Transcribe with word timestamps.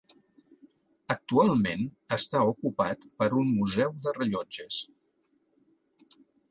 Actualment 1.15 1.83
està 2.19 2.43
ocupat 2.55 3.07
per 3.21 3.31
un 3.43 3.55
Museu 3.61 3.95
de 4.07 4.19
rellotges. 4.21 4.83